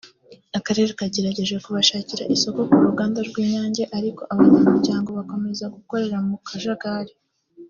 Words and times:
akarere 0.57 0.89
kagerageje 0.99 1.55
kubashakira 1.65 2.29
isoko 2.35 2.59
ku 2.69 2.77
ruganda 2.87 3.19
rw’Inyange 3.29 3.83
ariko 3.97 4.21
abanyamuryango 4.33 5.09
bakomeza 5.19 5.65
gukorera 5.75 6.17
mu 6.27 6.37
kajagari 6.47 7.13